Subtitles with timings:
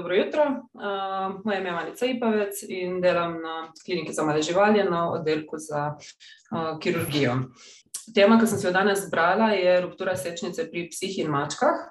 [0.00, 4.84] Dobro jutro, uh, moje ime je Manica Ipavec in delam na kliniki za male živali
[4.84, 7.34] na oddelku za uh, kirurgijo.
[8.14, 11.84] Tema, ki sem se jo danes zbrala, je ruptura sečnice pri psih in mačkah.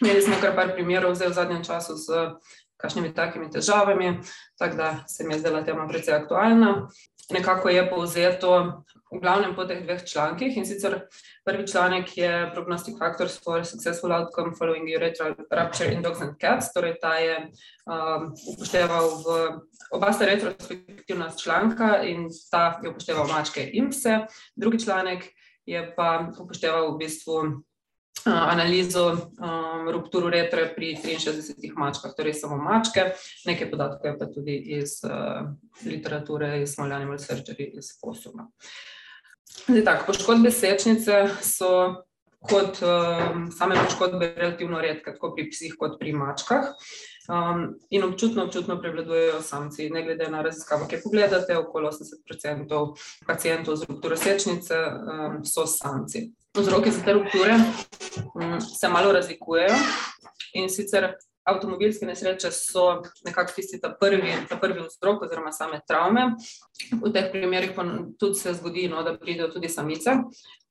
[0.00, 2.30] Imeli smo kar par primerov v zadnjem času z
[2.76, 4.20] kakšnimi takimi težavami,
[4.58, 6.86] tako da se mi je zdela tema precej aktualna.
[7.30, 11.06] Nekako je povzeto v glavnem po teh dveh člankih in sicer
[11.44, 16.72] prvi članek je Prognostic Factors for Successful Outcome Following Urethral Rupture in Dogs and Cats,
[16.74, 17.36] torej ta je
[17.86, 19.26] um, upošteval v
[19.90, 24.26] oba sta retrospektivna članka in ta je upošteval mačke in pse.
[24.56, 25.26] Drugi članek
[25.66, 27.42] je pa upošteval v bistvu
[28.24, 33.12] analizo um, ruptur uretre pri 63 mačkah, torej samo mačke,
[33.46, 35.46] nekaj podatkov je pa tudi iz uh,
[35.84, 38.48] literature, iz Small Animal Surgery, iz Posuma.
[39.66, 42.02] Zdaj tako, poškodbe sečnice so
[42.46, 46.74] kot um, same poškodbe relativno redke, tako pri psih kot pri mačkah.
[47.28, 49.90] Um, in občutno, občutno prevladujejo samci.
[49.90, 52.94] Ne glede na raziskavo, ki pogledate, okoli 80%
[53.26, 56.30] pacijentov z rupturo sečnice um, so samci.
[56.58, 57.58] Vzroki za te rupture
[58.34, 59.74] um, se malo razlikujejo
[60.54, 61.14] in sicer
[61.46, 66.32] avtomobilske nesreče so nekako tisti ta prvi, ta prvi vzrok oziroma same travme.
[67.02, 67.84] V teh primerih pa
[68.18, 70.10] tudi se zgodi, no, da pridejo tudi samice.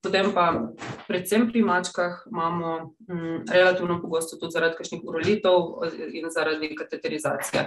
[0.06, 0.70] Potem pa
[1.08, 5.81] predvsem pri mačkah imamo m, relativno pogosto tudi zaradi kakšnih urolitev
[6.14, 7.64] in zaradi kateterizacije.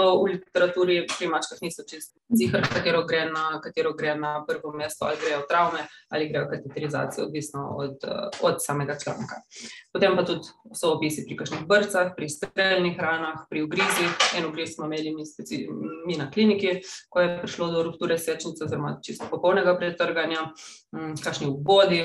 [0.00, 4.72] To v literaturi pri mačkah niso čisto zihar, katero gre, na, katero gre na prvo
[4.72, 8.00] mesto, ali grejo travme ali grejo kateterizacije, odvisno od,
[8.40, 9.44] od samega članka.
[9.92, 14.16] Potem pa tudi so opisi pri kakšnih brcah, pri streljnih ranah, pri ugrizih.
[14.38, 15.66] En ugriz smo imeli mi, speci,
[16.06, 20.48] mi na kliniki, ko je prišlo do rupture sečnice oziroma čisto popolnega pretrganja,
[20.96, 22.02] m, kakšni vbodi,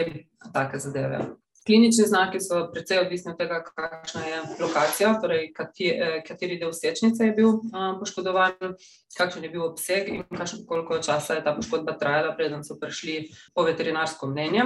[0.53, 1.22] take zadeve.
[1.67, 7.25] Klinični znaki so precej odvisni od tega, kakšna je lokacija, torej eh, kateri del sečnice
[7.25, 7.57] je bil
[7.99, 8.77] poškodovan,
[9.17, 10.23] kakšen je bil obseg in
[10.67, 13.17] koliko časa je ta poškodba trajala, preden so prišli
[13.56, 14.63] po veterinarsko mnenje.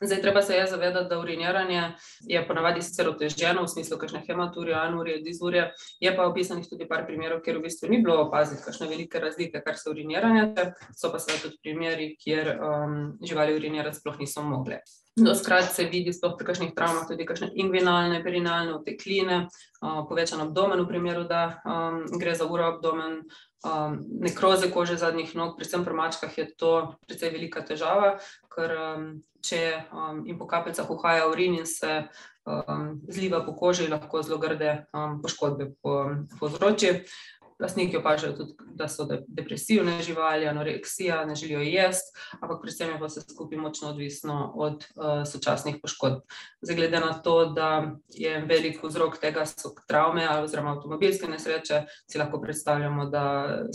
[0.00, 1.82] Zdaj, treba se je zavedati, da uriniranje
[2.26, 5.68] je ponavadi sicer oteženo v smislu kakšne hematurije, anurije, dizurije,
[6.00, 9.62] je pa opisanih tudi par primerov, kjer v bistvu ni bilo opaziti kakšne velike razlike,
[9.62, 10.48] kar se uriniranja,
[10.96, 14.80] so pa seveda tudi primeri, kjer um, živali urinirati sploh niso mogli.
[15.16, 19.48] Doskrat se vidi sploh pri kakšnih travmah tudi kakšne inguinalne, perinalne otekline,
[19.80, 23.24] povečan abdomen v primeru, da um, gre za uro abdomen,
[23.66, 28.20] um, nekroze kože zadnjih nog, predvsem pri mačkah je to precej velika težava,
[28.54, 29.08] ker um,
[29.42, 32.04] če um, jim po kapljicah uhaja urin in se
[32.46, 37.02] um, zliva po koži, lahko zelo grde um, poškodbe povzroči.
[37.02, 42.98] Po Lastniki opažajo tudi, da so depresivne živali, anoreksija, ne želijo jesti, ampak predvsem je
[42.98, 46.22] pa vse skupaj močno odvisno od uh, sočasnih poškodb.
[46.62, 52.18] Zdaj, glede na to, da je velik vzrok tega so travme oziroma avtomobilske nesreče, si
[52.18, 53.24] lahko predstavljamo, da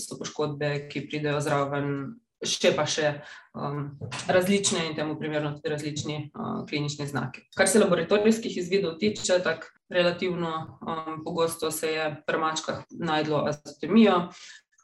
[0.01, 2.15] so poškodbe, ki pridejo zraven,
[2.49, 3.11] še pa še
[3.53, 3.95] um,
[4.27, 7.47] različne in temu primerno tudi različni uh, klinični znaki.
[7.57, 14.17] Kar se laboratorijskih izvidov tiče, tako relativno um, pogosto se je pri mačkah najdlo azotemijo,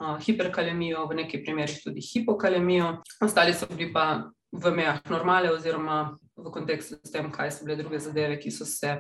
[0.01, 6.17] uh, hiperkalemijo, v nekaj primerih tudi hipokalemijo, ostali so bili pa v mejah normale oziroma
[6.35, 8.99] v kontekstu s tem, kaj so bile druge zadeve, ki so se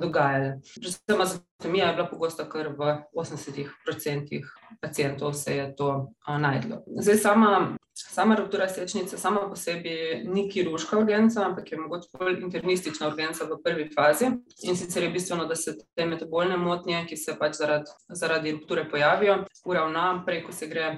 [0.00, 0.60] dogajale.
[0.80, 4.42] Predvsem azotemija je bila pogosta kar v 80%
[4.80, 6.82] pacijentov se je to najdlo.
[6.86, 12.40] Zdaj sama Sama ruptura sečnice sama po sebi ni kirurška urgenca, ampak je mogoče bolj
[12.40, 14.30] internistična urgenca v prvi fazi.
[14.62, 18.88] In sicer je bistveno, da se te metabolne motnje, ki se pač zaradi, zaradi rupture
[18.90, 20.88] pojavijo, uravna prej, ko se gre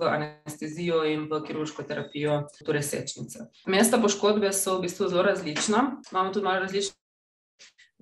[0.00, 3.50] v anestezijo in v kirurško terapijo rupture sečnice.
[3.66, 5.86] Mesta poškodbe so v bistvu zelo različna.
[6.12, 6.96] Imamo tudi malo različne,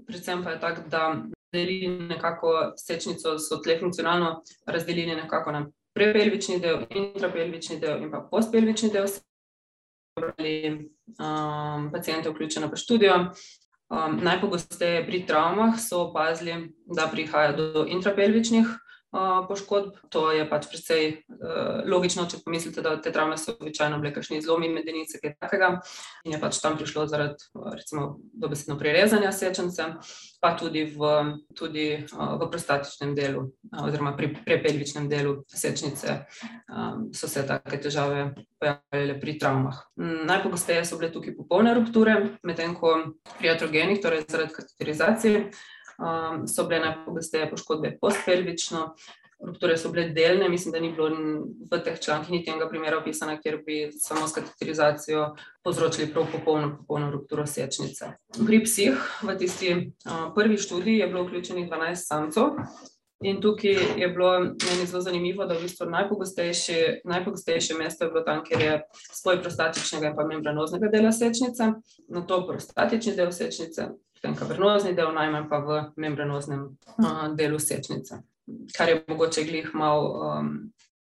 [0.07, 6.61] predvsem pa je tako, da delili nekako sečnico, so tle funkcionalno razdelili nekako na prepelvični
[6.61, 9.07] del, intrapelvični del in pa postpelvični del.
[10.17, 13.15] Um, pacijente vključene v študijo.
[13.93, 18.67] Um, najpogosteje pri travmah so opazili, da prihaja do intrapelvičnih
[19.49, 19.97] poškodb.
[20.09, 24.41] To je pač precej uh, logično, če pomislite, da te travme so običajno bile kakšni
[24.45, 25.75] zlomi medenice, kaj takega.
[26.25, 29.89] In je pač tam prišlo zaradi recimo dobesedno prirezanja sečence,
[30.41, 31.13] pa tudi v,
[31.57, 36.23] tudi, uh, v prostatičnem delu uh, oziroma pri prepelvičnem delu sečnice
[36.73, 38.33] um, so se take težave
[38.63, 39.85] pojavljale pri travmah.
[40.01, 42.17] Um, najpogosteje so bile tukaj popolne rupture,
[42.47, 42.97] medtem ko
[43.37, 45.47] pri atrogenih, torej zaradi kateterizacije,
[45.99, 48.95] um, so bile najpogosteje poškodbe postpelvično,
[49.43, 51.11] rupture so bile delne, mislim, da ni bilo
[51.71, 55.35] v teh člankih niti enega primera opisana, kjer bi samo s kateterizacijo
[55.65, 58.13] povzročili prav popolno, popolno rupturo sečnice.
[58.47, 62.45] Pri psih v tisti uh, prvi študiji je bilo vključenih 12 samcev.
[63.23, 68.25] In tukaj je bilo meni zelo zanimivo, da v bistvu najpogostejše, najpogostejše mesto je bilo
[68.27, 68.81] tam, kjer je
[69.15, 71.69] spoj prostatičnega in pa membranoznega dela sečnice,
[72.09, 73.89] na to prostatični del sečnice,
[74.23, 78.23] potem kavernozni del, najmanj pa v membranoznem uh, delu sečnice.
[78.77, 80.53] Kar je mogoče glih malo um,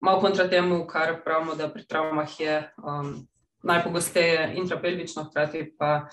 [0.00, 3.26] mal kontra temu, kar pravimo, da pri travmah je um,
[3.66, 6.06] najpogosteje intrapelvično, hkrati pa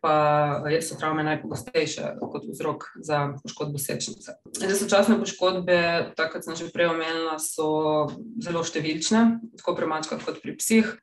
[0.00, 4.38] pa so travme najpogostejše kot vzrok za poškodbo sečnice.
[4.54, 8.08] Zdaj, sočasne poškodbe, tako kot sem že prej omenila, so
[8.38, 10.96] zelo številčne, tako pri mačkah kot pri psih.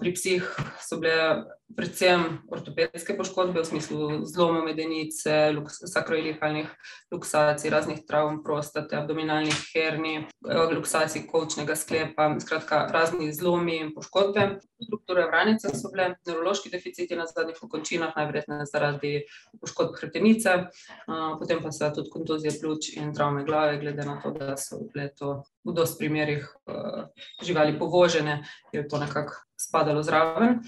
[0.00, 0.48] Pri psih
[0.84, 1.44] so bile
[1.74, 5.50] predvsem ortopedske poškodbe, v smislu zloma medenice,
[5.90, 6.68] sakroilihalnih
[7.10, 14.60] luksacij, raznih travm prostate, abdominalnih herni, luksacij kolčnega sklepa, skratka raznih zlomi in poškodbe.
[14.84, 19.24] Strukture vranice so bile, nevrološki deficiti na zadnjih okončinah, najverjetneje zaradi
[19.60, 20.50] poškodb hrbtenice,
[21.38, 25.08] potem pa se tudi kontuzije pljuč in travme glave, glede na to, da so bile
[25.14, 26.48] to v dosti primerih
[27.42, 30.60] živali povožene, je to nekako spadalo zraven.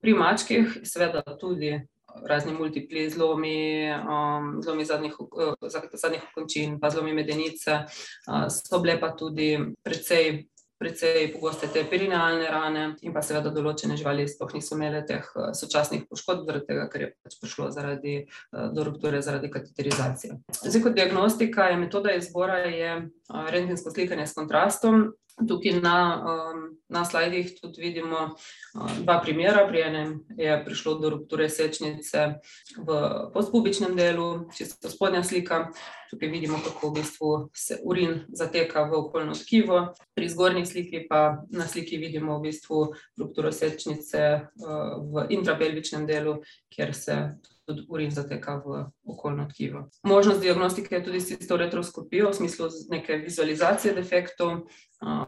[0.00, 1.80] Pri mačkih, seveda, tudi
[2.24, 5.54] razni multipli zlomi, um, zlomi zadnjih, uh,
[5.92, 10.46] zadnjih končin, pa zlomi medenice, uh, so bile pa tudi precej
[10.78, 15.52] precej pogoste te perinealne rane, in pa seveda določene živali sploh niso imele teh eh,
[15.56, 20.40] sočasnih poškodb, zaradi tega, ker je pač prišlo zaradi, eh, do rupture zaradi kateterizacije.
[20.62, 25.08] Zdaj, kot diagnostika je metoda izbora je eh, rentgensko slikanje s kontrastom.
[25.36, 26.24] Tukaj na,
[26.88, 28.36] na slajdih tudi vidimo
[29.04, 29.66] dva primera.
[29.68, 32.40] Pri enem je prišlo do rupture sečnice
[32.78, 33.00] v
[33.34, 35.66] postpubičnem delu, čisto spodnja slika.
[36.10, 39.92] Tukaj vidimo, kako v bistvu se urin zateka v okoljno tkivo.
[40.14, 44.48] Pri zgornji sliki pa na sliki vidimo v bistvu rupturo sečnice
[45.12, 46.40] v intrapelvičnem delu,
[46.72, 47.18] kjer se
[47.66, 49.88] tudi urin zateka v okoljno tkivo.
[50.02, 54.70] Možnost diagnostike je tudi s tisto retroskopijo, v smislu neke vizualizacije defektov,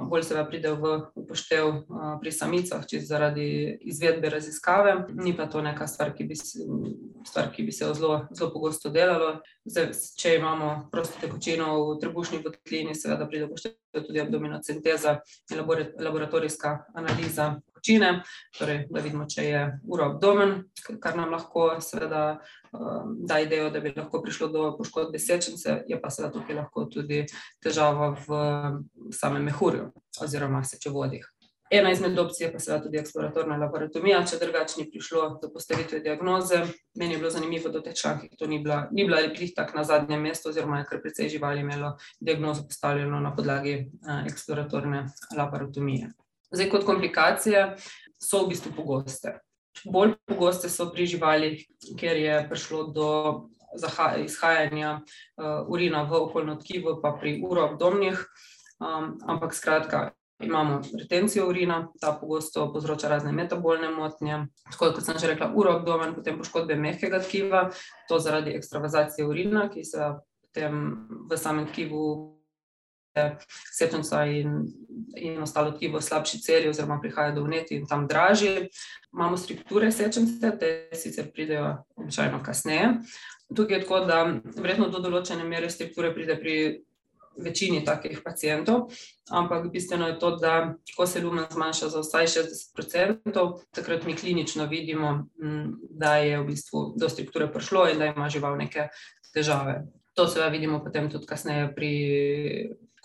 [0.01, 1.73] bolj se pride v upoštev
[2.21, 7.67] pri samicah, če zaradi izvedbe raziskave, ni pa to neka stvar, ki bi, stvar, ki
[7.67, 9.39] bi se zelo, zelo pogosto delalo.
[9.69, 15.19] Zdaj, če imamo prosto tekočino v trebušni votlini, seveda pride v upoštev tudi abdominocenteza
[15.53, 15.65] in
[16.01, 18.23] laboratorijska analiza tekočine,
[18.59, 20.65] torej, da vidimo, če je uro abdomen,
[21.01, 22.41] kar nam lahko seveda
[22.73, 26.85] um, da idejo, da bi lahko prišlo do poškodbe sečnice, je pa seveda tukaj lahko
[26.93, 27.25] tudi
[27.65, 28.43] težava v
[29.13, 29.91] samem mehurju
[30.23, 31.27] oziroma sečevodih.
[31.71, 36.01] Ena izmed opcij je pa seveda tudi eksploratorna laboratomija, če drugače ni prišlo do postavitve
[36.01, 36.63] diagnoze.
[36.97, 39.75] Meni je bilo zanimivo, da v teh člankih to ni bila, ni bila replih tak
[39.77, 45.05] na zadnjem mestu, oziroma je kar precej živali imelo diagnozo postavljeno na podlagi uh, eksploratorne
[45.37, 46.09] laboratomije.
[46.51, 47.75] Zdaj, kot komplikacije
[48.17, 49.37] so v bistvu pogoste.
[49.85, 51.65] Bolj pogoste so pri živalih,
[51.99, 53.09] kjer je prišlo do
[54.25, 58.25] izhajanja uh, urina v okoljno tkivo, pa pri uroabdomnih.
[58.79, 60.11] Um, ampak skratka,
[60.41, 64.47] imamo retencijo urina, ta pogosto povzroča razne metabolne motnje.
[64.71, 67.69] Tako kot sem že rekla, uroabdomen, potem poškodbe mehkega tkiva,
[68.09, 70.13] to zaradi ekstravazacije urina, ki se
[70.47, 72.38] potem v samem tkivu
[73.73, 74.67] septenca in,
[75.17, 78.69] in ostalo tkivo slabši celi, oziroma prihaja do vneti in tam draži.
[79.13, 82.93] Imamo strukture sečence, te sicer pridejo običajno kasneje.
[83.55, 84.23] Tukaj je tako, da
[84.57, 86.59] verjetno do določene mere strukture pride pri
[87.39, 88.91] večini takih pacijentov,
[89.31, 94.67] ampak bistveno je to, da ko se lumen zmanjša za vsaj 60%, takrat mi klinično
[94.67, 95.29] vidimo,
[95.91, 98.89] da je v bistvu do strukture prišlo in da ima žival neke
[99.35, 99.85] težave.
[100.15, 101.93] To seveda vidimo potem tudi kasneje pri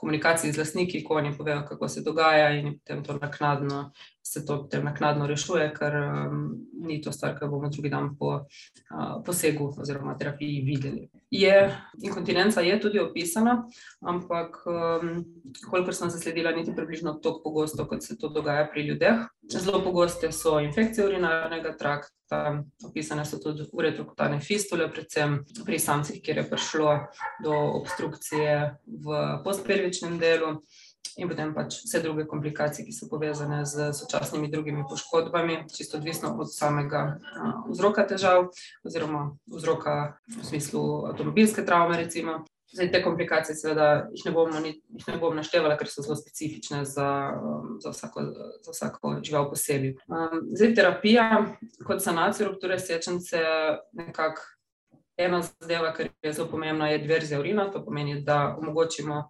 [0.03, 3.91] komunikaciji z lastniki, ko oni povejo, kako se dogaja, in potem to naknadno,
[4.34, 6.40] se to potem naknadno rešuje, ker um,
[6.82, 11.10] ni to stvar, ki bomo drugi dan po uh, posegu oziroma terapiji videli.
[11.34, 11.70] Je,
[12.02, 13.60] inkontinenca je tudi opisana,
[14.02, 15.24] ampak, um,
[15.70, 19.24] kolikor sem zasledila, niti približno tako pogosto, kot se to dogaja pri ljudeh.
[19.54, 26.42] Zelo pogoste so infekcije urinarnega trakta opisane so tudi uretrokutane fistule, predvsem pri samcih, kjer
[26.42, 26.96] je prišlo
[27.44, 28.56] do obstrukcije
[28.88, 30.56] v postpervičnem delu,
[31.17, 36.33] in potem pač vse druge komplikacije, ki so povezane z sočasnimi drugimi poškodbami, čisto odvisno
[36.39, 37.19] od samega
[37.69, 38.50] vzroka težav,
[38.83, 42.43] oziroma vzroka v smislu avtomobilske travme, recimo.
[42.74, 46.79] Zdaj, te komplikacije, seveda, jih ne bom, jih ne bom naštevala, ker so zelo specifične
[46.89, 47.10] za,
[47.83, 48.24] za, vsako,
[48.65, 49.93] za vsako žival posebej.
[50.10, 51.27] Um, zdaj, terapija
[51.86, 53.43] kot sanacija rupture sečence,
[53.93, 54.41] nekako
[55.17, 57.67] ena zadeva, ki je zelo pomembna, je diverzija urina.
[57.72, 59.29] To pomeni, da omogočimo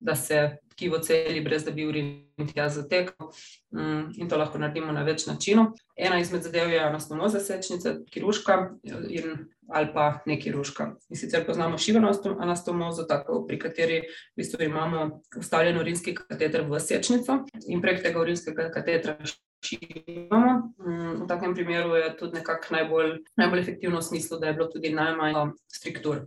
[0.00, 3.30] da se tkivo celi, brez da bi urin tja zatekal.
[3.74, 5.72] Mm, in to lahko naredimo na več načinov.
[5.96, 10.88] Ena izmed zadev je anastomoza sečnice, kiruška in, ali pa nekiruška.
[11.10, 12.10] In sicer poznamo šivano
[12.40, 18.20] anastomozo, tako pri kateri v bistvu imamo ustavljen urinski kateter v sečnico in prek tega
[18.20, 19.16] urinskega katetra
[19.64, 20.74] šivamo.
[20.82, 24.68] Mm, v takem primeru je tudi nekako najbolj, najbolj efektivno v smislu, da je bilo
[24.68, 26.26] tudi najmanj struktur.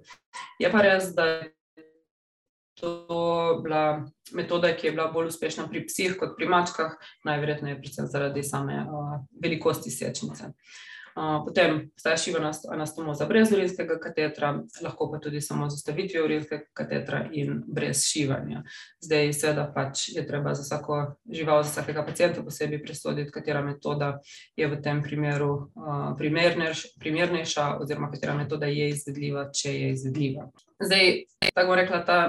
[0.60, 1.57] Je pa res, da je
[2.80, 8.08] to bila metoda, ki je bila bolj uspešna pri psih kot pri mačkah, najverjetneje predvsem
[8.12, 10.54] zaradi same uh, velikosti sečnice.
[11.18, 14.52] Uh, potem staja šiva anastomoza brez urinskega katetra,
[14.86, 18.62] lahko pa tudi samo z ustavitvijo urinskega katetra in brez šivanja.
[19.02, 21.00] Zdaj, seveda, pač je treba za vsako
[21.34, 24.20] žival, za vsakega pacijenta posebej presoditi, katera metoda
[24.56, 30.46] je v tem primeru uh, primerneš, primernejša, oziroma katera metoda je izvedljiva, če je izvedljiva.
[30.86, 31.12] Zdaj,
[31.56, 32.20] tako rekla, ta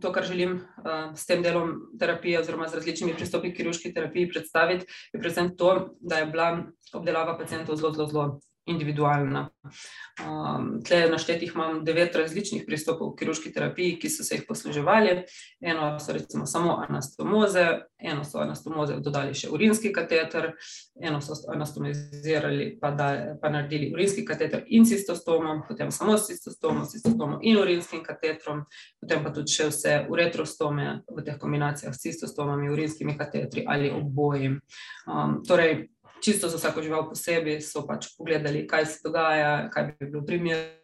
[0.00, 4.30] to, kar želim uh, s tem delom terapije, oziroma z različnimi pristopi k kirurški terapiji
[4.30, 6.48] predstaviti, je predvsem to, da je bila
[6.92, 9.48] obdelava pacijentov zelo, zelo, zelo individualna.
[9.62, 15.24] Um, tle naštetih imam devet različnih pristopov v kirurški terapiji, ki so se jih posluževali.
[15.60, 17.66] Eno so recimo samo anastomoze,
[17.98, 20.52] eno so anastomoze dodali še urinski kateter,
[21.00, 27.38] eno so anastomizirali pa, da, pa naredili urinski kateter in cistostomo, potem samo cistostomo, cistostomo
[27.42, 28.64] in urinskim katetrom,
[29.00, 34.60] potem pa tudi še vse uretrostome v teh kombinacijah s cistostomami, urinskimi katetri ali obojim.
[35.06, 35.91] Um, torej,
[36.24, 40.78] čisto za vsako žival posebej, so pač pogledali, kaj se dogaja, kaj bi bilo primerno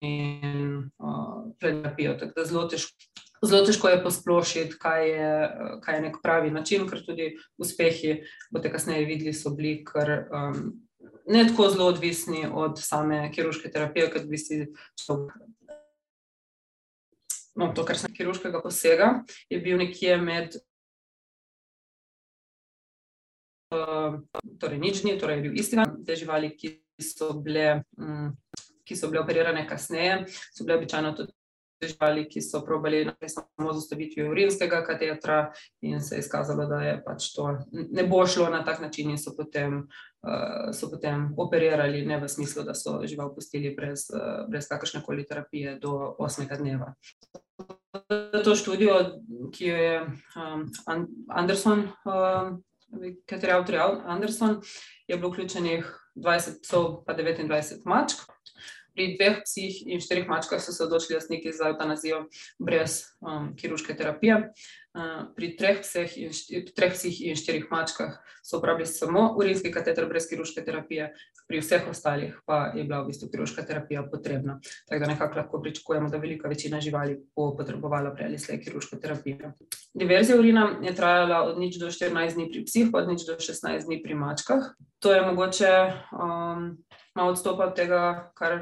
[0.00, 2.14] in uh, terapijo.
[2.14, 2.94] Tako da zelo težko,
[3.44, 5.32] zelo težko je posplošiti, kaj je,
[5.82, 8.20] kaj je nek pravi način, ker tudi uspehi,
[8.50, 10.28] boste kasneje videli, so bili kar.
[10.30, 10.70] Um,
[11.30, 14.56] Ne tako zelo odvisni od same kirurške terapije, kot bi si.
[17.54, 19.08] No, to, kar sem kirurškega posega,
[19.52, 20.56] je bil nekje med
[24.58, 25.98] torej nič dni, torej je bil isti dan.
[26.06, 28.32] Te živali, ki so bile, um,
[28.84, 31.32] ki so bile operirane kasneje, so bile običajno tudi
[31.80, 36.98] živali, ki so probali samo z ustavitvijo urinskega katetra in se je izkazalo, da je
[37.04, 39.86] pač to ne bo šlo na tak način in so potem,
[40.22, 45.02] uh, so potem operirali, ne v smislu, da so žival pustili brez, uh, brez kakršne
[45.02, 46.94] koli terapije do osmega dneva.
[48.44, 49.20] To študijo,
[49.52, 50.00] ki jo je
[50.36, 50.66] um,
[51.28, 51.88] Anderson
[53.26, 54.60] kateri avtor je Anderson,
[55.08, 58.26] je bilo vključenih 20 psov, pa 29 mačk.
[58.90, 62.24] Pri dveh psih in štirih mačkah so se odločili lastniki za eutanazijo
[62.58, 64.50] brez um, kirurške terapije.
[64.90, 65.78] Uh, pri treh
[66.18, 66.32] in,
[66.74, 71.12] treh psih in štirih mačkah so uporabili samo urinski kateter brez kirurške terapije,
[71.50, 74.60] pri vseh ostalih pa je bila v bistvu kirurška terapija potrebna.
[74.86, 78.96] Tako da nekako lahko pričakujemo, da velika večina živali bo potrebovala prej ali slej kirurško
[79.02, 79.50] terapijo.
[79.94, 83.86] Diverzija urina je trajala od nič do 14 dni pri psih, od nič do 16
[83.86, 84.70] dni pri mačkah.
[85.02, 85.72] To je mogoče
[86.12, 86.76] um,
[87.14, 88.56] malo odstopa od tega, kar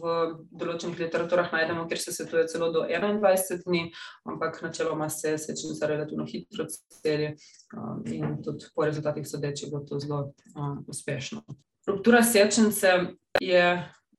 [0.00, 0.12] v
[0.50, 3.82] določenih literaturah najdemo, kjer se svetuje celo do 21 dni,
[4.24, 6.64] ampak načeloma se sečnica relativno hitro
[7.02, 7.34] celi
[7.76, 11.44] um, in tudi po rezultatih sodeče bo to zelo um, uspešno.
[11.86, 13.64] Ruptura sečnice je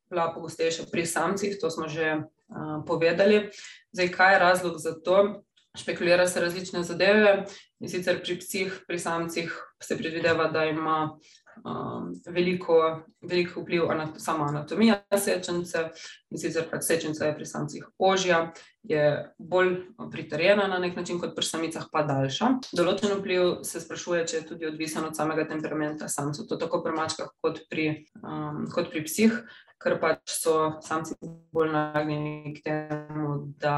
[0.09, 3.49] bila pogostejša pri samcih, to smo že uh, povedali.
[3.91, 5.43] Zdaj, kaj je razlog za to?
[5.77, 7.45] špekulira se različne zadeve.
[7.79, 9.53] In sicer pri psih, pri samcih
[9.83, 11.17] se predvideva, da ima
[11.63, 12.77] um, veliko,
[13.21, 15.89] veliko vpliv na samo anatomijo sečence.
[16.31, 18.53] In sicer pač sečenca je pri samcih ožja,
[18.87, 19.03] je
[19.37, 19.73] bolj
[20.11, 22.51] pritrjena na nek način kot pri samicah, pa daljša.
[22.77, 27.33] Določen vpliv se sprašuje, če je tudi odvisen od samega temperamenta samcev, tako pri mačkah
[27.43, 27.89] kot pri,
[28.23, 29.41] um, kot pri psih
[29.81, 31.15] ker pač so samci
[31.53, 33.75] bolj nagnjeni k temu, da,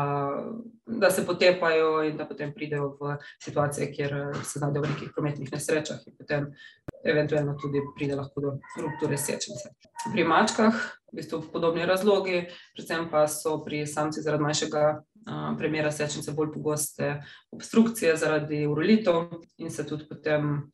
[0.85, 5.53] da se potepajo in da potem pridejo v situacije, kjer se znajdejo v nekih prometnih
[5.53, 6.49] nesrečah in potem
[7.03, 9.71] eventualno tudi pride lahko do rupture sečnice.
[10.11, 10.75] Pri mačkah
[11.13, 12.45] v bistvu podobni razlogi,
[12.75, 14.85] predvsem pa so pri samci zaradi manjšega
[15.57, 20.71] premjera sečnice bolj pogoste obstrukcije zaradi urolitev in se tudi potem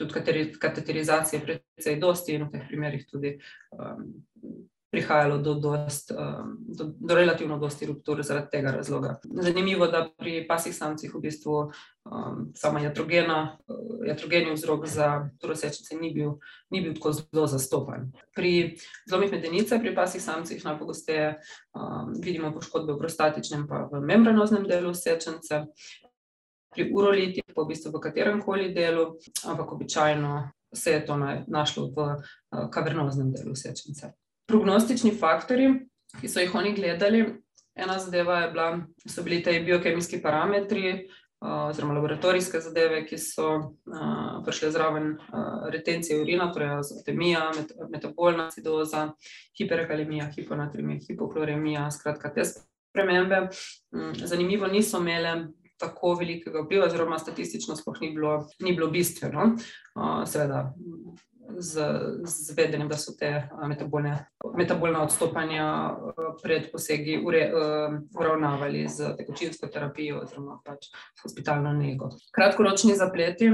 [0.00, 3.34] tudi kateterizacije precej dosti in v teh primerih tudi
[3.76, 4.06] um,
[4.90, 9.20] prihajalo do, dost, um, do, do relativno dosti ruptur zaradi tega razloga.
[9.24, 13.58] Zanimivo, da pri pasih samcih v bistvu um, sama jatrogena,
[14.06, 16.32] jatrogeni vzrok za turosečnice ni bil,
[16.70, 18.10] ni bil tako zelo zastopan.
[18.34, 24.66] Pri zlomih medenice, pri pasih samcih najpogosteje um, vidimo poškodbe v prostatičnem pa v membranoznem
[24.66, 25.66] delu sečence,
[26.70, 31.16] pri urolitih, pa v bistvu v katerem koli delu, ampak običajno se je to
[31.46, 32.14] našlo v
[32.70, 34.14] kavernoznem delu sečnice.
[34.50, 35.70] Prognostični faktori,
[36.20, 37.24] ki so jih oni gledali,
[37.74, 41.08] Ena zadeva je bila, so bili ti biokemijski parametri,
[41.40, 48.48] oziroma laboratorijske zadeve, ki so uh, prišle zraven uh, retencije urina, torej azotemija, met metabolna
[48.50, 49.06] acidoza,
[49.58, 53.46] hiperkalemija, hiponatremija, hipokloremija, skratka te spremembe.
[53.94, 55.34] Um, zanimivo niso imele
[55.80, 59.54] tako velikega vpliva, oziroma statistično sploh ni bilo, ni bilo bistveno.
[59.94, 60.66] Uh, seveda,
[61.58, 61.90] z,
[62.24, 64.14] z vedenjem, da so te metabolne,
[64.56, 65.96] metabolne odstopanja
[66.42, 67.42] pred posegi ure,
[68.18, 70.90] uravnavali z tekočinsko terapijo oziroma pač
[71.22, 72.10] hospitalno nego.
[72.32, 73.50] Kratkoročni zapleti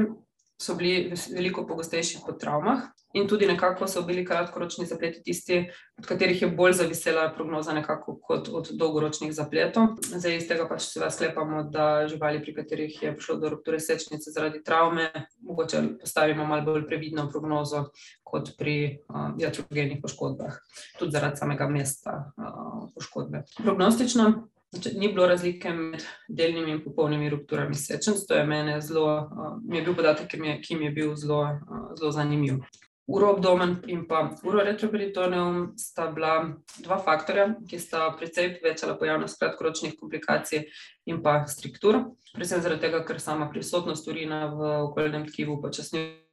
[0.62, 6.06] so bili veliko pogostejši po travmah, in tudi nekako so bili kratkoročni zapleti tisti, od
[6.06, 9.96] katerih je bolj zavisela prognoza, nekako kot od dolgoročnih zapletov.
[10.04, 14.30] Zdaj iz tega pač se sklepamo, da živali, pri katerih je prišlo do rupture sečnice
[14.30, 15.08] zaradi travme,
[15.40, 17.86] mogoče postavimo malo bolj previdno prognozo
[18.24, 20.60] kot pri uh, jatrogenih poškodbah,
[20.98, 23.44] tudi zaradi samega mesta uh, poškodbe.
[23.62, 28.26] Prognostično Ni bilo razlike med delnimi in popolnimi rupturami sečnic.
[28.28, 30.90] To je meni zelo, uh, mi je bil podatek, ki mi je, ki mi je
[30.90, 32.58] bil zelo, uh, zelo zanimiv.
[33.06, 40.64] Uroobdomen in pa uroretroperitoneum sta bila dva faktorja, ki sta precej povečala pojavnost kratkoročnih komplikacij
[41.06, 42.00] in pa struktur.
[42.34, 46.26] Predvsem zaradi tega, ker sama prisotnost urina v okoljnem tkivu počasnjuje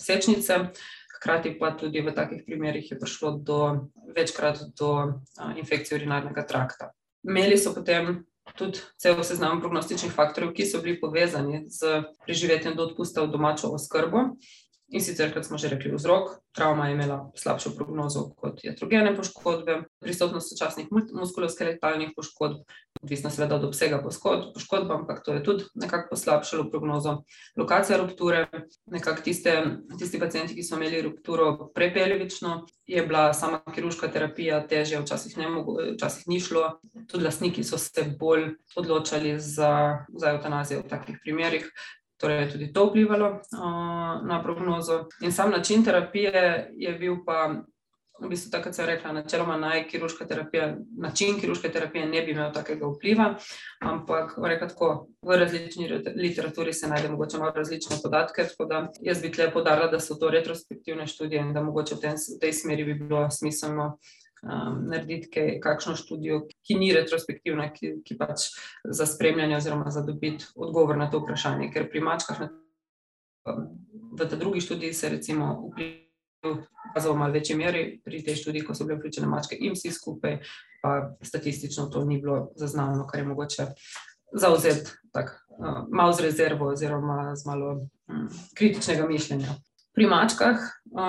[0.00, 0.58] sečnice.
[1.18, 3.60] Hkrati pa tudi v takih primerih je prišlo do,
[4.16, 5.20] večkrat do
[5.60, 6.94] infekcije urinarnega trakta.
[7.26, 8.24] Imeli so potem
[8.56, 13.72] tudi cel seznam prognostičnih faktorjev, ki so bili povezani z preživetjem do odpusta v domačo
[13.76, 14.34] oskrbo.
[14.90, 19.76] In sicer, kot smo že rekli, vzrok, travma je imela slabšo prognozo kot jatrogene poškodbe,
[20.02, 22.64] prisotnost sočasnih muskuloskeletalnih poškodb,
[23.02, 27.20] odvisno seveda od obsega poškodb, ampak to je tudi nekako poslabšalo prognozo.
[27.56, 28.48] Lokacija rupture,
[28.90, 29.54] nekako tiste,
[29.98, 35.52] tisti pacijenti, ki so imeli rupturo prepeljevično, je bila sama kirurška terapija težja, včasih, ne
[35.94, 36.66] včasih ni šlo,
[37.06, 41.70] tudi lastniki so se bolj odločali za, za eutanazijo v takih primerih.
[42.20, 45.06] Torej, je tudi to vplivalo uh, na prognozo.
[45.20, 47.62] In sam način terapije je bil pa,
[48.20, 52.34] v bistvu, tako kot sem rekla, načeloma naj kirurška terapija, način kirurške terapije ne bi
[52.34, 53.34] imel takega vpliva,
[53.80, 58.44] ampak tako, v različni literaturi se najde mogoče malo različne podatke.
[58.52, 62.00] Tako da jaz bi tle podarila, da so to retrospektivne študije in da mogoče v,
[62.00, 63.96] ten, v tej smeri bi bilo smiselno
[64.42, 68.50] um, narediti kaj, kakšno študijo, ki ni retrospektivna, ki, ki pač
[68.84, 71.70] za spremljanje oziroma za dobiti odgovor na to vprašanje.
[71.74, 73.66] Ker pri mačkah, um,
[74.12, 75.98] v tej drugi študiji se recimo vpliv
[76.40, 79.92] pokazal v malo večji meri, pri tej študiji, ko so bile vključene mačke in vsi
[79.92, 80.38] skupaj,
[80.82, 83.66] pa statistično to ni bilo zaznavno, kar je mogoče
[84.32, 87.72] zauzeti tako uh, malo z rezervo oziroma z malo
[88.08, 89.60] um, kritičnega mišljenja.
[90.00, 90.56] Pri mačkah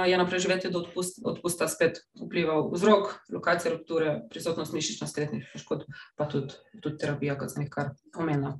[0.04, 5.88] je na preživetje do odpust, odpusta spet vplival vzrok, lokacija rupture, prisotnost mišično-skletnih poškodb,
[6.20, 8.58] pa tudi, tudi terapija, kot sem jih kar omenila.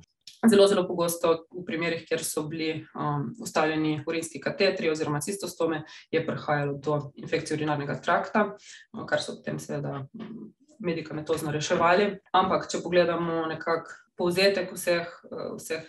[0.48, 6.24] Zelo, zelo pogosto v primerih, kjer so bili um, ustavljeni urinski katetri oziroma cistostome, je
[6.24, 8.46] prihajalo do infekcije urinarnega trakta,
[9.04, 10.00] kar so potem seveda
[10.80, 12.08] medikamentozno reševali.
[12.32, 15.08] Ampak, če pogledamo nekako povzetek vseh,
[15.58, 15.88] vseh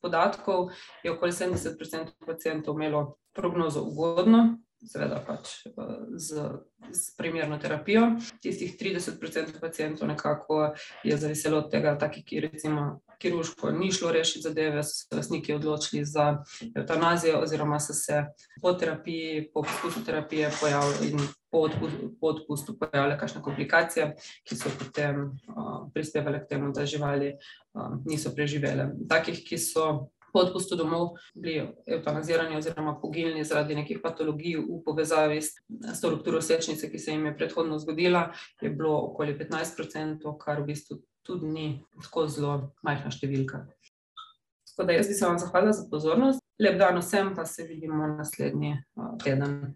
[0.00, 0.70] podatkov,
[1.04, 3.02] je okoli 70% pacijentov imelo
[3.36, 5.66] prognozo ugodno, seveda pač
[6.16, 6.46] z,
[6.90, 8.14] z primerno terapijo.
[8.42, 10.72] Tistih 30% pacijentov nekako
[11.04, 15.54] je zaviselo od tega, taki, ki recimo kirurško ni šlo rešiti zadeve, so se lastniki
[15.54, 16.44] odločili za
[16.76, 18.24] eutanazijo oziroma so se
[18.62, 21.18] po terapiji, po poskusu terapije pojavili in
[21.50, 24.14] po, odpustu, po odpustu pojavile kakšne komplikacije,
[24.48, 28.90] ki so potem uh, prispevale k temu, da živali uh, niso preživele.
[29.08, 35.42] Takih, ki so po odpustu domov bili eutanazirani oziroma poginili zaradi nekih patologij v povezavi
[35.42, 35.56] s,
[35.94, 40.62] s to rupturo sečnice, ki se jim je predhodno zgodila, je bilo okoli 15%, kar
[40.62, 41.66] v bistvu tudi ni
[42.02, 43.66] tako zelo majhna številka.
[44.70, 46.44] Tako da jaz bi se vam zahvalila za pozornost.
[46.58, 48.78] Lep dan vsem, pa se vidimo naslednji
[49.24, 49.74] teden.